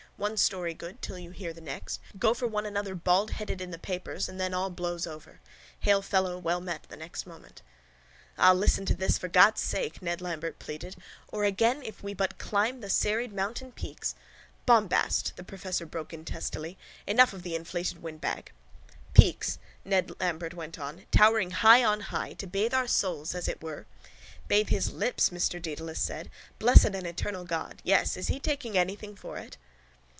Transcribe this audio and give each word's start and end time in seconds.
One 0.17 0.37
story 0.37 0.75
good 0.75 1.01
till 1.01 1.17
you 1.17 1.31
hear 1.31 1.51
the 1.51 1.61
next. 1.61 1.99
Go 2.19 2.35
for 2.35 2.47
one 2.47 2.67
another 2.67 2.93
baldheaded 2.93 3.59
in 3.59 3.71
the 3.71 3.79
papers 3.79 4.29
and 4.29 4.39
then 4.39 4.53
all 4.53 4.69
blows 4.69 5.07
over. 5.07 5.41
Hail 5.79 6.03
fellow 6.03 6.37
well 6.37 6.61
met 6.61 6.83
the 6.87 6.95
next 6.95 7.25
moment. 7.25 7.63
—Ah, 8.37 8.51
listen 8.53 8.85
to 8.85 8.93
this 8.93 9.17
for 9.17 9.27
God' 9.27 9.57
sake, 9.57 9.99
Ned 9.99 10.21
Lambert 10.21 10.59
pleaded. 10.59 10.95
Or 11.29 11.43
again 11.43 11.81
if 11.81 12.03
we 12.03 12.13
but 12.13 12.37
climb 12.37 12.81
the 12.81 12.89
serried 12.91 13.33
mountain 13.33 13.71
peaks... 13.71 14.13
—Bombast! 14.67 15.33
the 15.37 15.43
professor 15.43 15.87
broke 15.87 16.13
in 16.13 16.23
testily. 16.23 16.77
Enough 17.07 17.33
of 17.33 17.41
the 17.41 17.55
inflated 17.55 18.03
windbag! 18.03 18.51
—Peaks, 19.15 19.57
Ned 19.83 20.11
Lambert 20.19 20.53
went 20.53 20.77
on, 20.77 21.07
towering 21.09 21.49
high 21.49 21.83
on 21.83 21.99
high, 21.99 22.33
to 22.33 22.45
bathe 22.45 22.75
our 22.75 22.85
souls, 22.87 23.33
as 23.33 23.47
it 23.47 23.63
were... 23.63 23.87
—Bathe 24.47 24.69
his 24.69 24.91
lips, 24.93 25.31
Mr 25.31 25.59
Dedalus 25.59 25.99
said. 25.99 26.29
Blessed 26.59 26.93
and 26.93 27.07
eternal 27.07 27.43
God! 27.43 27.81
Yes? 27.83 28.15
Is 28.15 28.27
he 28.27 28.39
taking 28.39 28.77
anything 28.77 29.15
for 29.15 29.37
it? 29.39 29.57